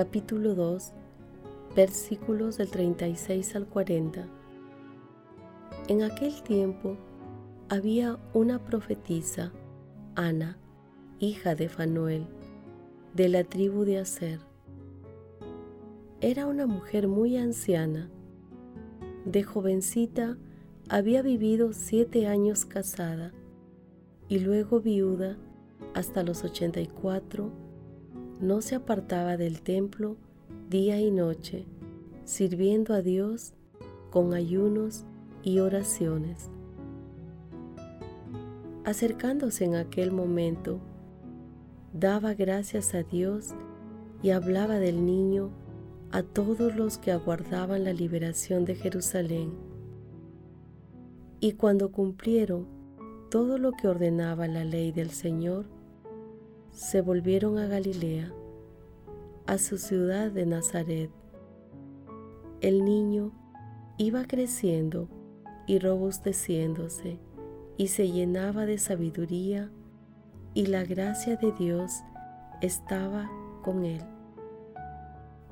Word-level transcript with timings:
capítulo 0.00 0.54
2, 0.54 0.94
versículos 1.76 2.56
del 2.56 2.70
36 2.70 3.54
al 3.54 3.66
40. 3.66 4.26
En 5.88 6.02
aquel 6.02 6.42
tiempo 6.42 6.96
había 7.68 8.18
una 8.32 8.64
profetisa, 8.64 9.52
Ana, 10.14 10.56
hija 11.18 11.54
de 11.54 11.68
Fanuel, 11.68 12.26
de 13.12 13.28
la 13.28 13.44
tribu 13.44 13.84
de 13.84 13.98
Aser. 13.98 14.40
Era 16.22 16.46
una 16.46 16.66
mujer 16.66 17.06
muy 17.06 17.36
anciana. 17.36 18.08
De 19.26 19.42
jovencita 19.42 20.38
había 20.88 21.20
vivido 21.20 21.74
siete 21.74 22.26
años 22.26 22.64
casada 22.64 23.34
y 24.28 24.38
luego 24.38 24.80
viuda 24.80 25.36
hasta 25.92 26.22
los 26.22 26.42
84, 26.42 27.52
no 28.40 28.62
se 28.62 28.74
apartaba 28.74 29.36
del 29.36 29.60
templo 29.60 30.16
día 30.70 31.00
y 31.00 31.10
noche, 31.10 31.66
sirviendo 32.24 32.94
a 32.94 33.02
Dios 33.02 33.54
con 34.10 34.34
ayunos 34.34 35.04
y 35.42 35.58
oraciones. 35.58 36.48
Acercándose 38.84 39.64
en 39.64 39.74
aquel 39.74 40.10
momento, 40.10 40.80
daba 41.92 42.34
gracias 42.34 42.94
a 42.94 43.02
Dios 43.02 43.50
y 44.22 44.30
hablaba 44.30 44.78
del 44.78 45.04
niño 45.04 45.50
a 46.12 46.22
todos 46.22 46.74
los 46.76 46.98
que 46.98 47.12
aguardaban 47.12 47.84
la 47.84 47.92
liberación 47.92 48.64
de 48.64 48.74
Jerusalén. 48.74 49.52
Y 51.40 51.52
cuando 51.52 51.92
cumplieron 51.92 52.66
todo 53.30 53.58
lo 53.58 53.72
que 53.72 53.86
ordenaba 53.86 54.48
la 54.48 54.64
ley 54.64 54.92
del 54.92 55.10
Señor, 55.10 55.66
se 56.72 57.00
volvieron 57.00 57.58
a 57.58 57.66
Galilea, 57.66 58.32
a 59.46 59.58
su 59.58 59.78
ciudad 59.78 60.30
de 60.30 60.46
Nazaret. 60.46 61.10
El 62.60 62.84
niño 62.84 63.32
iba 63.98 64.24
creciendo 64.24 65.08
y 65.66 65.78
robusteciéndose 65.78 67.18
y 67.76 67.88
se 67.88 68.10
llenaba 68.10 68.66
de 68.66 68.78
sabiduría 68.78 69.70
y 70.54 70.66
la 70.66 70.84
gracia 70.84 71.36
de 71.36 71.52
Dios 71.52 72.02
estaba 72.60 73.30
con 73.62 73.84
él. 73.84 74.02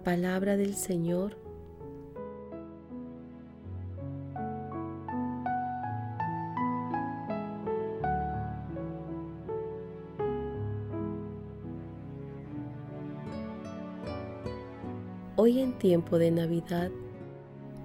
Palabra 0.04 0.56
del 0.56 0.74
Señor 0.74 1.47
Hoy 15.40 15.60
en 15.60 15.78
tiempo 15.78 16.18
de 16.18 16.32
Navidad 16.32 16.90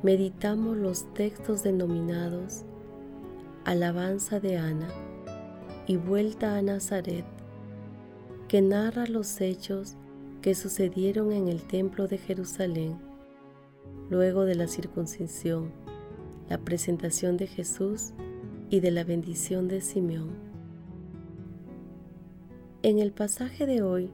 meditamos 0.02 0.76
los 0.76 1.14
textos 1.14 1.62
denominados 1.62 2.64
Alabanza 3.64 4.40
de 4.40 4.58
Ana 4.58 4.88
y 5.86 5.98
Vuelta 5.98 6.58
a 6.58 6.64
Nazaret, 6.64 7.26
que 8.48 8.64
narra 8.64 9.06
los 9.06 9.40
hechos 9.40 9.98
que 10.42 10.56
sucedieron 10.56 11.32
en 11.32 11.48
el 11.48 11.62
templo 11.62 12.08
de 12.08 12.18
Jerusalén 12.18 12.98
luego 14.10 14.46
de 14.46 14.56
la 14.56 14.68
circuncisión, 14.68 15.72
la 16.50 16.58
presentación 16.58 17.38
de 17.38 17.46
Jesús 17.46 18.14
y 18.72 18.80
de 18.80 18.90
la 18.90 19.04
bendición 19.04 19.68
de 19.68 19.82
Simeón. 19.82 20.32
En 22.82 22.98
el 22.98 23.12
pasaje 23.12 23.68
de 23.68 23.84
hoy, 23.84 24.10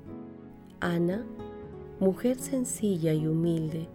Ana 0.81 1.25
mujer 1.99 2.39
sencilla 2.39 3.13
y 3.13 3.27
humilde, 3.27 3.89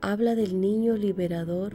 habla 0.00 0.34
del 0.36 0.60
niño 0.60 0.94
liberador 0.96 1.74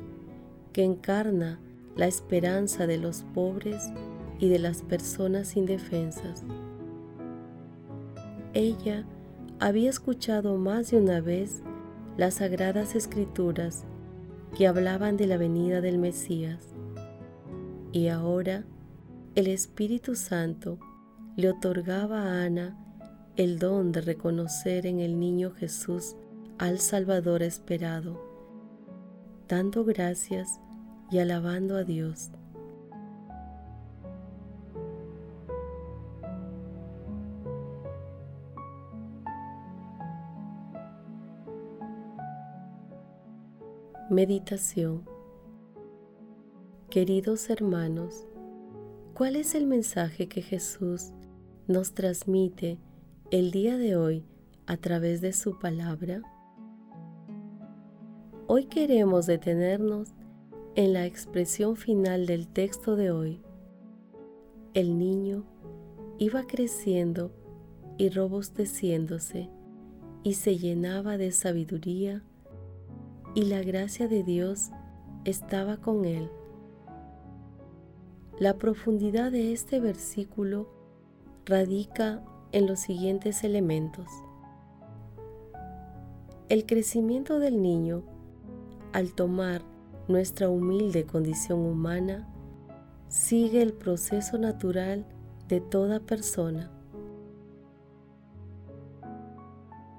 que 0.71 0.83
encarna 0.83 1.59
la 1.97 2.07
esperanza 2.07 2.87
de 2.87 2.97
los 2.97 3.23
pobres 3.33 3.91
y 4.39 4.47
de 4.47 4.59
las 4.59 4.83
personas 4.83 5.57
indefensas. 5.57 6.43
Ella 8.53 9.05
había 9.59 9.89
escuchado 9.89 10.57
más 10.57 10.91
de 10.91 10.97
una 10.97 11.19
vez 11.19 11.61
las 12.17 12.35
sagradas 12.35 12.95
escrituras 12.95 13.83
que 14.57 14.67
hablaban 14.67 15.17
de 15.17 15.27
la 15.27 15.37
venida 15.37 15.81
del 15.81 15.97
Mesías 15.97 16.73
y 17.91 18.07
ahora 18.07 18.63
el 19.35 19.47
Espíritu 19.47 20.15
Santo 20.15 20.79
le 21.35 21.49
otorgaba 21.49 22.23
a 22.23 22.43
Ana 22.43 22.80
el 23.37 23.59
don 23.59 23.91
de 23.91 24.01
reconocer 24.01 24.85
en 24.85 24.99
el 24.99 25.19
niño 25.19 25.51
Jesús 25.51 26.15
al 26.57 26.79
Salvador 26.79 27.43
esperado, 27.43 28.21
dando 29.47 29.85
gracias 29.85 30.59
y 31.09 31.19
alabando 31.19 31.75
a 31.75 31.83
Dios. 31.83 32.31
Meditación 44.09 45.05
Queridos 46.89 47.49
hermanos, 47.49 48.27
¿cuál 49.13 49.37
es 49.37 49.55
el 49.55 49.65
mensaje 49.65 50.27
que 50.27 50.41
Jesús 50.41 51.13
nos 51.67 51.93
transmite 51.93 52.77
el 53.31 53.51
día 53.51 53.77
de 53.77 53.95
hoy 53.95 54.25
a 54.67 54.75
través 54.75 55.21
de 55.21 55.31
su 55.31 55.57
palabra? 55.57 56.21
Hoy 58.45 58.65
queremos 58.65 59.25
detenernos 59.25 60.09
en 60.75 60.91
la 60.91 61.05
expresión 61.05 61.77
final 61.77 62.25
del 62.25 62.49
texto 62.49 62.97
de 62.97 63.11
hoy. 63.11 63.41
El 64.73 64.97
niño 64.97 65.45
iba 66.17 66.43
creciendo 66.43 67.31
y 67.97 68.09
robusteciéndose 68.09 69.49
y 70.23 70.33
se 70.33 70.57
llenaba 70.57 71.15
de 71.17 71.31
sabiduría 71.31 72.25
y 73.33 73.45
la 73.45 73.61
gracia 73.61 74.09
de 74.09 74.23
Dios 74.23 74.71
estaba 75.23 75.77
con 75.77 76.03
él. 76.03 76.29
La 78.39 78.57
profundidad 78.57 79.31
de 79.31 79.53
este 79.53 79.79
versículo 79.79 80.67
radica 81.45 82.25
en 82.51 82.67
los 82.67 82.79
siguientes 82.79 83.43
elementos. 83.43 84.07
El 86.49 86.65
crecimiento 86.65 87.39
del 87.39 87.61
niño, 87.61 88.03
al 88.91 89.13
tomar 89.13 89.61
nuestra 90.07 90.49
humilde 90.49 91.05
condición 91.05 91.59
humana, 91.59 92.27
sigue 93.07 93.61
el 93.61 93.73
proceso 93.73 94.37
natural 94.37 95.05
de 95.47 95.61
toda 95.61 96.01
persona. 96.01 96.69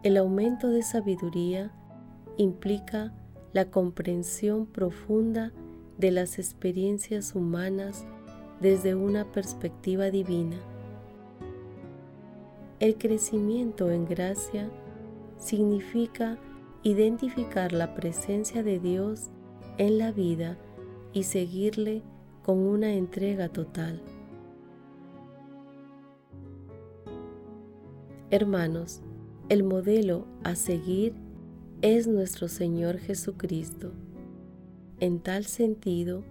El 0.03 0.17
aumento 0.17 0.69
de 0.69 0.83
sabiduría 0.83 1.73
implica 2.37 3.15
la 3.53 3.71
comprensión 3.71 4.67
profunda 4.67 5.53
de 5.99 6.11
las 6.11 6.39
experiencias 6.39 7.35
humanas 7.35 8.05
desde 8.61 8.95
una 8.95 9.31
perspectiva 9.31 10.11
divina 10.11 10.57
el 12.82 12.99
crecimiento 12.99 13.93
en 13.93 14.06
gracia 14.06 14.69
significa 15.38 16.37
identificar 16.82 17.73
la 17.73 17.94
presencia 17.94 18.64
de 18.64 18.81
Dios 18.81 19.31
en 19.79 19.99
la 19.99 20.11
vida 20.11 20.58
y 21.12 21.23
seguirle 21.23 22.02
con 22.43 22.58
una 22.58 22.93
entrega 22.94 23.49
total. 23.49 24.02
Hermanos, 28.31 29.00
el 29.49 29.62
modelo 29.62 30.26
a 30.43 30.56
seguir 30.56 31.14
es 31.82 32.08
nuestro 32.08 32.49
Señor 32.49 32.99
Jesucristo. 32.99 33.93
En 34.99 35.20
tal 35.20 35.44
sentido, 35.44 36.25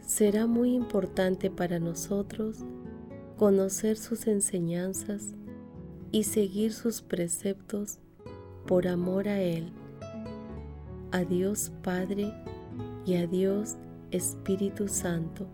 será 0.00 0.48
muy 0.48 0.74
importante 0.74 1.52
para 1.52 1.78
nosotros 1.78 2.64
conocer 3.36 3.96
sus 3.96 4.26
enseñanzas 4.26 5.36
y 6.12 6.24
seguir 6.24 6.74
sus 6.74 7.00
preceptos 7.00 7.98
por 8.66 8.86
amor 8.86 9.28
a 9.28 9.40
Él, 9.40 9.72
a 11.10 11.24
Dios 11.24 11.72
Padre 11.82 12.32
y 13.04 13.16
a 13.16 13.26
Dios 13.26 13.76
Espíritu 14.10 14.88
Santo. 14.88 15.46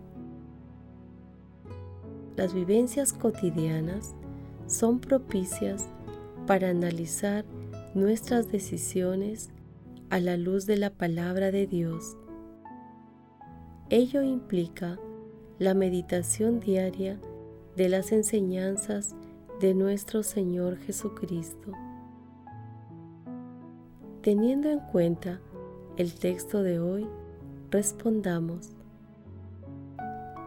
Las 2.35 2.53
vivencias 2.53 3.13
cotidianas 3.13 4.13
son 4.67 4.99
propicias 4.99 5.89
para 6.45 6.69
analizar 6.69 7.45
nuestras 7.95 8.51
decisiones 8.51 9.49
a 10.09 10.19
la 10.19 10.37
luz 10.37 10.65
de 10.65 10.77
la 10.77 10.89
palabra 10.89 11.51
de 11.51 11.67
Dios. 11.67 12.17
Ello 13.89 14.21
implica 14.21 14.99
la 15.57 15.73
meditación 15.73 16.59
diaria 16.59 17.19
de 17.75 17.89
las 17.89 18.11
enseñanzas 18.11 19.15
de 19.59 19.73
nuestro 19.73 20.23
Señor 20.23 20.77
Jesucristo. 20.77 21.73
Teniendo 24.21 24.69
en 24.69 24.79
cuenta 24.79 25.41
el 25.97 26.13
texto 26.13 26.63
de 26.63 26.79
hoy, 26.79 27.05
respondamos, 27.69 28.71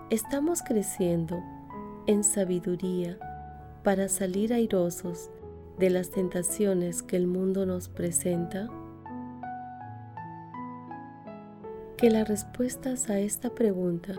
¿estamos 0.08 0.62
creciendo 0.62 1.42
en 2.06 2.24
sabiduría 2.24 3.18
para 3.84 4.08
salir 4.08 4.54
airosos 4.54 5.30
de 5.78 5.90
las 5.90 6.10
tentaciones 6.10 7.02
que 7.02 7.16
el 7.16 7.26
mundo 7.26 7.66
nos 7.66 7.90
presenta? 7.90 8.70
Que 11.98 12.10
las 12.10 12.26
respuestas 12.26 13.10
a 13.10 13.18
esta 13.18 13.50
pregunta, 13.50 14.14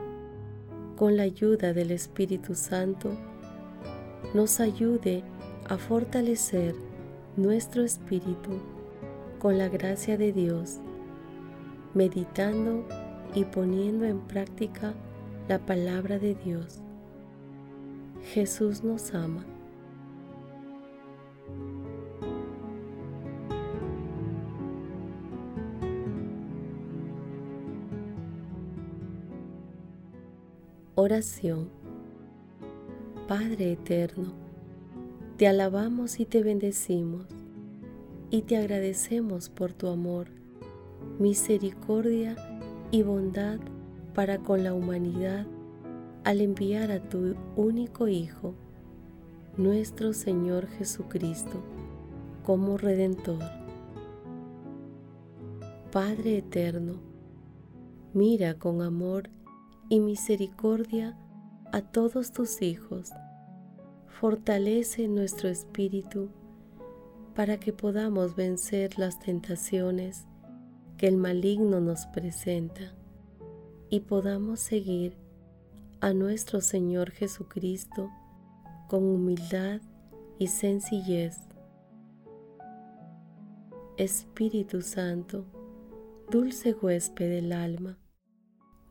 con 0.98 1.18
la 1.18 1.24
ayuda 1.24 1.74
del 1.74 1.90
Espíritu 1.90 2.54
Santo, 2.54 3.18
nos 4.34 4.60
ayude 4.60 5.24
a 5.68 5.78
fortalecer 5.78 6.76
nuestro 7.36 7.84
espíritu 7.84 8.52
con 9.40 9.58
la 9.58 9.70
gracia 9.70 10.18
de 10.18 10.32
Dios, 10.32 10.80
meditando 11.94 12.86
y 13.36 13.46
poniendo 13.46 14.06
en 14.06 14.20
práctica 14.20 14.94
la 15.48 15.60
palabra 15.60 16.20
de 16.20 16.36
Dios. 16.36 16.82
Jesús 18.34 18.84
nos 18.84 19.14
ama. 19.14 19.46
Oración. 30.96 31.83
Padre 33.28 33.72
eterno, 33.72 34.34
te 35.38 35.48
alabamos 35.48 36.20
y 36.20 36.26
te 36.26 36.44
bendecimos 36.44 37.26
y 38.30 38.42
te 38.42 38.58
agradecemos 38.58 39.48
por 39.48 39.72
tu 39.72 39.88
amor, 39.88 40.28
misericordia 41.20 42.36
y 42.92 43.02
bondad 43.04 43.60
para 44.14 44.40
con 44.40 44.66
la 44.66 44.74
humanidad 44.74 45.48
al 46.26 46.42
enviar 46.42 46.92
a 46.92 47.00
tu 47.00 47.36
único 47.56 48.10
Hijo, 48.10 48.56
nuestro 49.56 50.12
Señor 50.12 50.68
Jesucristo, 50.68 51.64
como 52.44 52.78
Redentor. 52.78 53.42
Padre 55.94 56.40
eterno, 56.40 56.96
mira 58.14 58.56
con 58.56 58.82
amor 58.82 59.30
y 59.88 60.02
misericordia 60.02 61.18
a 61.74 61.82
todos 61.82 62.32
tus 62.32 62.62
hijos. 62.62 63.10
Fortalece 64.06 65.08
nuestro 65.08 65.50
espíritu 65.50 66.30
para 67.34 67.60
que 67.60 67.74
podamos 67.74 68.36
vencer 68.36 69.00
las 69.00 69.18
tentaciones 69.20 70.28
que 70.98 71.08
el 71.08 71.18
maligno 71.18 71.82
nos 71.82 72.06
presenta 72.06 72.94
y 73.90 74.02
podamos 74.02 74.60
seguir 74.60 75.18
a 76.00 76.14
nuestro 76.14 76.62
Señor 76.62 77.10
Jesucristo 77.10 78.12
con 78.88 79.04
humildad 79.04 79.82
y 80.38 80.48
sencillez. 80.48 81.40
Espíritu 83.98 84.84
Santo, 84.84 85.48
dulce 86.30 86.74
huésped 86.74 87.32
del 87.32 87.52
alma, 87.52 87.98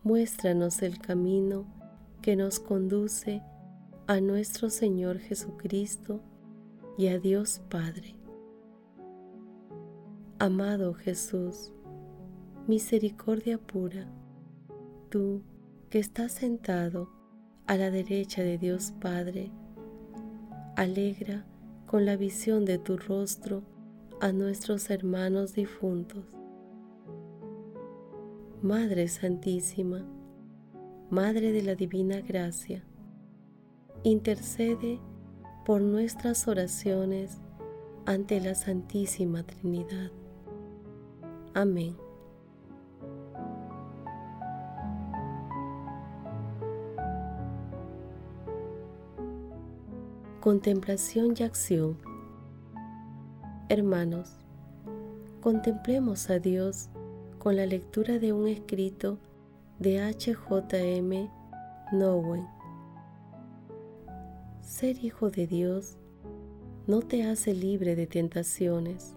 muéstranos 0.03 0.83
el 0.83 0.99
camino 0.99 1.82
que 2.23 2.37
nos 2.37 2.61
conduce 2.61 3.43
a 4.07 4.21
nuestro 4.21 4.71
Señor 4.71 5.19
Jesucristo 5.19 6.23
y 6.97 7.09
a 7.09 7.19
Dios 7.19 7.61
Padre. 7.69 8.15
Amado 10.39 10.95
Jesús, 10.95 11.73
misericordia 12.67 13.59
pura, 13.59 14.07
tú 15.11 15.43
que 15.91 15.99
estás 15.99 16.33
sentado 16.33 17.11
a 17.67 17.77
la 17.77 17.91
derecha 17.91 18.43
de 18.43 18.57
Dios 18.57 18.93
Padre, 19.01 19.53
alegra 20.77 21.45
con 21.87 22.07
la 22.07 22.17
visión 22.17 22.65
de 22.65 22.79
tu 22.79 22.97
rostro 22.97 23.63
a 24.21 24.33
nuestros 24.33 24.89
hermanos 24.89 25.53
difuntos 25.53 26.25
Madre 28.63 29.09
Santísima, 29.09 30.07
Madre 31.13 31.53
de 31.53 31.61
la 31.61 31.75
Divina 31.75 32.23
Gracia, 32.23 32.83
intercede 34.03 34.99
por 35.67 35.83
nuestras 35.83 36.49
oraciones 36.49 37.37
ante 38.07 38.41
la 38.41 38.55
Santísima 38.55 39.43
Trinidad. 39.43 40.11
Amén. 41.53 41.95
Contemplación 50.41 51.35
y 51.39 51.43
acción. 51.43 51.99
Hermanos, 53.69 54.39
contemplemos 55.43 56.31
a 56.31 56.39
Dios 56.39 56.89
con 57.39 57.57
la 57.57 57.67
lectura 57.67 58.19
de 58.19 58.33
un 58.33 58.49
escrito 58.49 59.19
de 59.83 60.01
H.J.M. 60.01 61.29
Nowen. 61.91 62.47
Ser 64.61 65.05
hijo 65.05 65.29
de 65.29 65.49
Dios 65.49 65.97
no 66.87 67.01
te 67.01 67.25
hace 67.25 67.53
libre 67.53 67.97
de 67.97 68.07
tentaciones. 68.07 69.17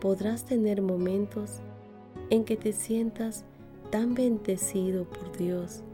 Podrás 0.00 0.44
tener 0.44 0.82
momentos 0.82 1.60
en 2.30 2.44
que 2.44 2.56
te 2.56 2.72
sientas 2.72 3.44
tan 3.90 4.14
bendecido 4.14 5.04
por 5.04 5.36
Dios, 5.36 5.84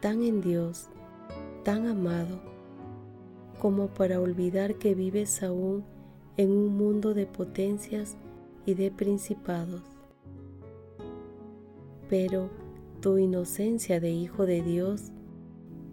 tan 0.00 0.22
en 0.22 0.40
Dios, 0.40 0.88
tan 1.64 1.86
amado, 1.86 2.40
como 3.60 3.88
para 3.88 4.18
olvidar 4.18 4.76
que 4.76 4.94
vives 4.94 5.42
aún 5.42 5.84
en 6.38 6.50
un 6.50 6.78
mundo 6.78 7.12
de 7.12 7.26
potencias 7.26 8.16
y 8.64 8.72
de 8.72 8.90
principados. 8.90 9.91
Pero 12.12 12.50
tu 13.00 13.16
inocencia 13.16 13.98
de 13.98 14.10
hijo 14.10 14.44
de 14.44 14.60
Dios 14.60 15.12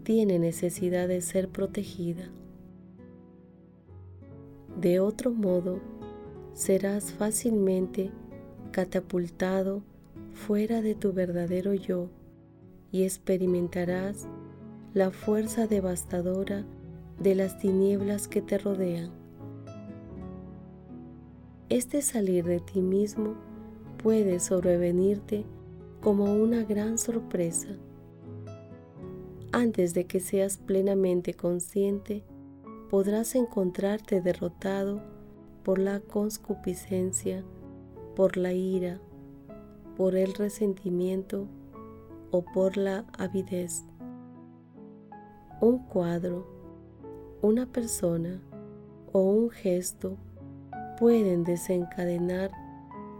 tiene 0.02 0.38
necesidad 0.38 1.08
de 1.08 1.22
ser 1.22 1.48
protegida. 1.48 2.30
De 4.78 5.00
otro 5.00 5.30
modo, 5.30 5.80
serás 6.52 7.10
fácilmente 7.14 8.10
catapultado 8.70 9.82
fuera 10.34 10.82
de 10.82 10.94
tu 10.94 11.14
verdadero 11.14 11.72
yo 11.72 12.10
y 12.92 13.04
experimentarás 13.04 14.28
la 14.92 15.12
fuerza 15.12 15.66
devastadora 15.66 16.66
de 17.18 17.34
las 17.34 17.58
tinieblas 17.58 18.28
que 18.28 18.42
te 18.42 18.58
rodean. 18.58 19.10
Este 21.70 22.02
salir 22.02 22.44
de 22.44 22.60
ti 22.60 22.82
mismo 22.82 23.36
puede 24.02 24.38
sobrevenirte 24.38 25.46
como 26.00 26.34
una 26.34 26.64
gran 26.64 26.96
sorpresa. 26.96 27.68
Antes 29.52 29.94
de 29.94 30.06
que 30.06 30.20
seas 30.20 30.56
plenamente 30.56 31.34
consciente, 31.34 32.24
podrás 32.88 33.34
encontrarte 33.34 34.20
derrotado 34.20 35.02
por 35.62 35.78
la 35.78 36.00
conscupiscencia, 36.00 37.44
por 38.16 38.36
la 38.36 38.52
ira, 38.52 39.00
por 39.96 40.16
el 40.16 40.32
resentimiento 40.34 41.46
o 42.30 42.42
por 42.42 42.76
la 42.76 43.04
avidez. 43.18 43.84
Un 45.60 45.78
cuadro, 45.86 46.46
una 47.42 47.66
persona 47.66 48.40
o 49.12 49.20
un 49.20 49.50
gesto 49.50 50.16
pueden 50.98 51.44
desencadenar 51.44 52.50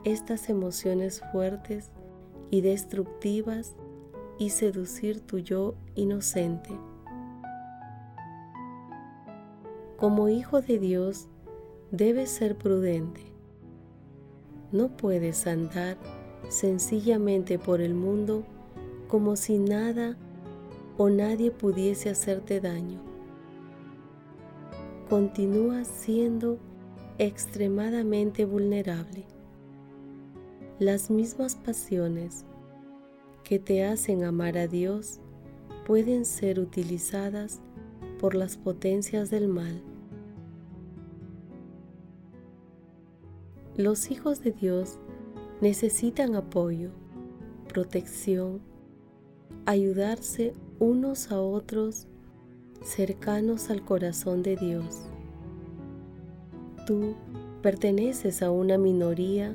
estas 0.05 0.49
emociones 0.49 1.23
fuertes 1.33 1.91
y 2.51 2.61
destructivas 2.61 3.75
y 4.39 4.51
seducir 4.51 5.21
tu 5.21 5.39
yo 5.39 5.75
inocente. 5.95 6.71
Como 9.97 10.29
hijo 10.29 10.63
de 10.63 10.79
Dios, 10.79 11.29
debes 11.91 12.31
ser 12.31 12.57
prudente. 12.57 13.21
No 14.73 14.97
puedes 14.97 15.47
andar 15.47 15.99
sencillamente 16.49 17.59
por 17.59 17.81
el 17.81 17.95
mundo 17.95 18.45
como 19.09 19.37
si 19.37 19.59
nada 19.59 20.17
o 20.97 21.11
nadie 21.11 21.51
pudiese 21.51 22.11
hacerte 22.11 22.61
daño. 22.61 23.01
Continúa 25.09 25.85
siendo 25.85 26.59
extremadamente 27.19 28.45
vulnerable. 28.45 29.27
Las 30.81 31.11
mismas 31.11 31.57
pasiones 31.57 32.47
que 33.45 33.59
te 33.59 33.85
hacen 33.85 34.25
amar 34.25 34.57
a 34.57 34.67
Dios 34.67 35.21
pueden 35.87 36.25
ser 36.25 36.59
utilizadas 36.59 37.61
por 38.19 38.35
las 38.35 38.57
potencias 38.57 39.29
del 39.29 39.47
mal. 39.47 39.83
Los 43.77 44.11
hijos 44.11 44.43
de 44.43 44.53
Dios 44.53 44.99
necesitan 45.61 46.35
apoyo, 46.35 46.93
protección, 47.69 48.63
ayudarse 49.67 50.55
unos 50.79 51.31
a 51.31 51.43
otros 51.43 52.07
cercanos 52.83 53.69
al 53.69 53.85
corazón 53.85 54.43
de 54.43 54.57
Dios. 54.57 55.03
Tú 56.87 57.17
perteneces 57.61 58.43
a 58.43 58.51
una 58.51 58.79
minoría 58.79 59.55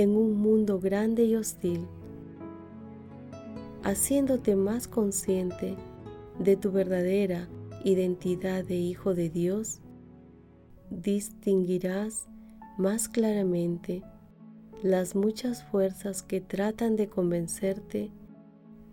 en 0.00 0.16
un 0.16 0.40
mundo 0.40 0.80
grande 0.80 1.24
y 1.24 1.36
hostil, 1.36 1.86
haciéndote 3.82 4.56
más 4.56 4.88
consciente 4.88 5.76
de 6.38 6.56
tu 6.56 6.72
verdadera 6.72 7.50
identidad 7.84 8.64
de 8.64 8.76
hijo 8.76 9.14
de 9.14 9.28
Dios, 9.28 9.82
distinguirás 10.88 12.28
más 12.78 13.10
claramente 13.10 14.02
las 14.82 15.14
muchas 15.14 15.64
fuerzas 15.64 16.22
que 16.22 16.40
tratan 16.40 16.96
de 16.96 17.10
convencerte 17.10 18.10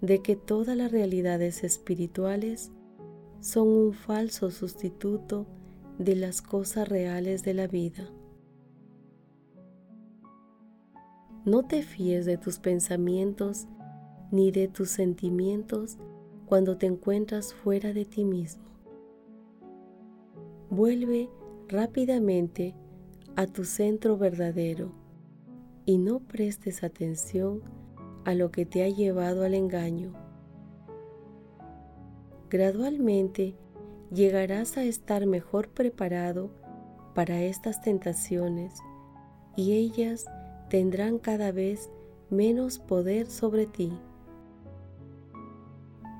de 0.02 0.22
que 0.22 0.36
todas 0.36 0.76
las 0.76 0.92
realidades 0.92 1.64
espirituales 1.64 2.74
son 3.40 3.70
un 3.70 3.94
falso 3.94 4.52
sustituto 4.52 5.48
de 6.00 6.18
las 6.18 6.42
cosas 6.42 6.90
reales 6.90 7.44
de 7.44 7.54
la 7.54 7.68
vida. 7.68 8.10
No 11.48 11.63
te 11.63 11.82
fíes 11.82 12.25
de 12.25 12.38
tus 12.38 12.60
pensamientos 12.60 13.70
ni 14.32 14.51
de 14.51 14.68
tus 14.68 14.89
sentimientos 14.89 15.98
cuando 16.46 16.77
te 16.77 16.88
encuentras 16.88 17.54
fuera 17.54 17.94
de 17.94 18.04
ti 18.04 18.25
mismo. 18.25 18.66
Vuelve 20.70 21.30
rápidamente 21.70 22.75
a 23.38 23.48
tu 23.48 23.63
centro 23.63 24.18
verdadero 24.18 24.92
y 25.86 26.00
no 26.00 26.20
prestes 26.20 26.84
atención 26.84 27.62
a 28.25 28.34
lo 28.34 28.51
que 28.51 28.66
te 28.66 28.84
ha 28.84 28.89
llevado 28.89 29.46
al 29.46 29.54
engaño. 29.54 30.12
Gradualmente 32.50 33.56
llegarás 34.12 34.75
a 34.75 34.84
estar 34.84 35.25
mejor 35.25 35.70
preparado 35.70 36.51
para 37.16 37.42
estas 37.42 37.80
tentaciones 37.80 38.74
y 39.56 39.72
ellas 39.72 40.25
tendrán 40.70 41.20
cada 41.20 41.52
vez 41.52 41.90
menos 42.30 42.80
poder 42.80 43.28
sobre 43.28 43.66
ti. 43.66 43.92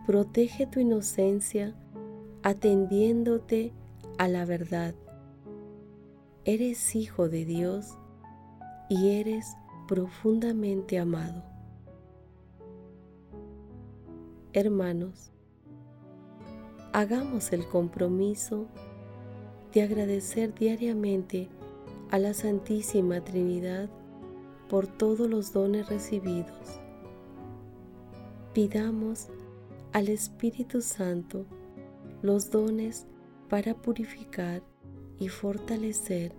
Protege 0.06 0.68
tu 0.68 0.80
inocencia 0.80 1.76
atendiéndote 2.44 3.74
a 4.18 4.28
la 4.28 4.46
verdad 4.46 4.96
eres 6.48 6.96
hijo 6.96 7.28
de 7.28 7.44
Dios 7.44 7.98
y 8.88 9.10
eres 9.10 9.58
profundamente 9.86 10.98
amado. 10.98 11.44
Hermanos, 14.54 15.34
hagamos 16.94 17.52
el 17.52 17.68
compromiso 17.68 18.66
de 19.74 19.82
agradecer 19.82 20.54
diariamente 20.54 21.50
a 22.12 22.18
la 22.18 22.34
Santísima 22.34 23.20
Trinidad 23.20 23.90
por 24.70 24.88
todos 24.88 25.30
los 25.30 25.54
dones 25.54 25.88
recibidos. 25.90 26.80
Pidamos 28.54 29.28
al 29.94 30.10
Espíritu 30.10 30.82
Santo 30.82 31.46
los 32.22 32.50
dones 32.50 33.06
para 33.50 33.76
purificar 33.76 34.62
y 35.20 35.30
fortalecer 35.30 36.34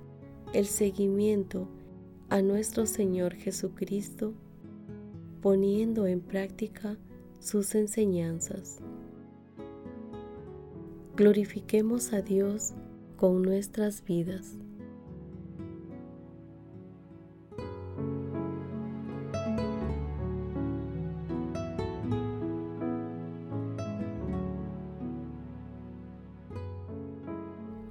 el 0.53 0.67
seguimiento 0.67 1.69
a 2.29 2.43
nuestro 2.43 2.87
Señor 2.87 3.35
Jesucristo, 3.35 4.35
poniendo 5.41 6.07
en 6.07 6.21
práctica 6.21 6.97
sus 7.39 7.75
enseñanzas. 7.75 8.79
Glorifiquemos 11.17 12.13
a 12.13 12.21
Dios 12.23 12.75
con 13.17 13.43
nuestras 13.43 14.05
vidas. 14.05 14.55